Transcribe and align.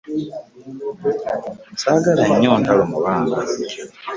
Sagala 1.81 2.23
nnyo 2.31 2.51
ntalo 2.61 2.83
mu 2.91 2.97
baana. 3.03 3.37